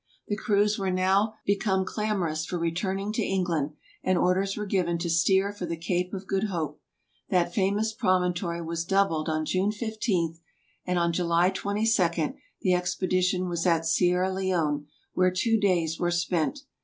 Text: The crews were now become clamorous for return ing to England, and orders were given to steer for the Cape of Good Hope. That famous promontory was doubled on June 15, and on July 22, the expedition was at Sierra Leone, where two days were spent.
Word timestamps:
The 0.29 0.35
crews 0.35 0.79
were 0.79 0.89
now 0.89 1.35
become 1.45 1.85
clamorous 1.85 2.43
for 2.43 2.57
return 2.57 2.97
ing 2.97 3.13
to 3.13 3.21
England, 3.23 3.73
and 4.03 4.17
orders 4.17 4.57
were 4.57 4.65
given 4.65 4.97
to 4.97 5.11
steer 5.11 5.51
for 5.53 5.67
the 5.67 5.77
Cape 5.77 6.11
of 6.11 6.25
Good 6.25 6.45
Hope. 6.45 6.81
That 7.29 7.53
famous 7.53 7.93
promontory 7.93 8.63
was 8.63 8.83
doubled 8.83 9.29
on 9.29 9.45
June 9.45 9.71
15, 9.71 10.39
and 10.87 10.97
on 10.97 11.13
July 11.13 11.51
22, 11.51 12.33
the 12.61 12.73
expedition 12.73 13.47
was 13.47 13.67
at 13.67 13.85
Sierra 13.85 14.33
Leone, 14.33 14.87
where 15.13 15.29
two 15.29 15.59
days 15.59 15.99
were 15.99 16.09
spent. 16.09 16.61